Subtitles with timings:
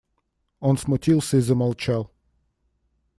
[0.59, 2.09] Он смутился и замолчал.